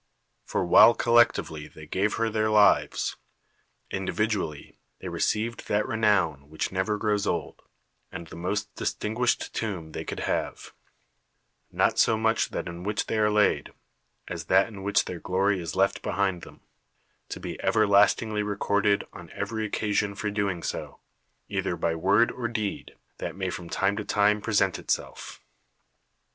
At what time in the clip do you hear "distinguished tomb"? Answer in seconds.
8.73-9.91